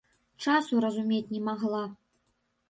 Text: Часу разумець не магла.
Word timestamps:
Часу 0.45 0.79
разумець 0.85 1.29
не 1.35 1.43
магла. 1.51 1.83